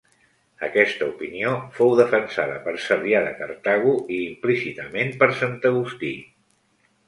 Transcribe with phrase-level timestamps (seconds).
[0.67, 6.15] Aquesta opinió fou defensada per Cebrià de Cartago i implícitament per sant Agustí.